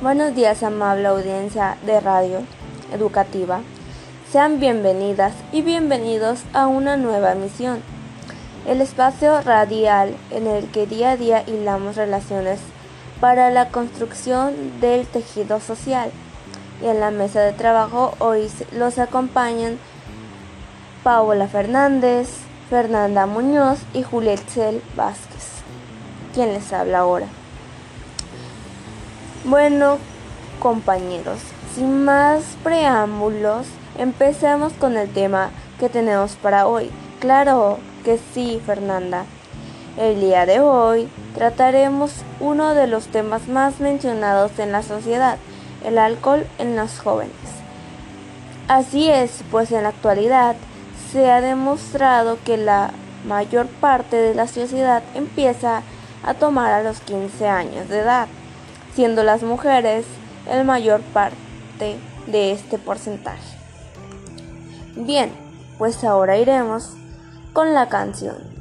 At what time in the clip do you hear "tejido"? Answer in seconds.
15.04-15.58